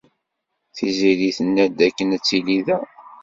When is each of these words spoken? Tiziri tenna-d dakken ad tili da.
Tiziri 0.75 1.29
tenna-d 1.37 1.71
dakken 1.79 2.15
ad 2.15 2.21
tili 2.27 2.57
da. 2.65 2.77